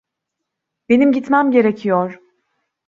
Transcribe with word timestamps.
Benim 0.89 1.11
gitmem 1.11 1.51
gerekiyor. 1.51 2.19